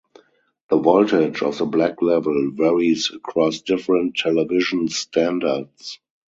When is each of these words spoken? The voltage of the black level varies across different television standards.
The 0.69 0.79
voltage 0.79 1.43
of 1.43 1.59
the 1.59 1.65
black 1.67 2.01
level 2.01 2.49
varies 2.55 3.11
across 3.13 3.61
different 3.61 4.15
television 4.17 4.87
standards. 4.87 5.99